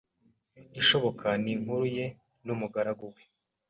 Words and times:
ishoboka 0.79 1.27
ninkuru 1.43 1.85
ye 1.95 2.05
numugaragu 2.45 3.05
we 3.13 3.21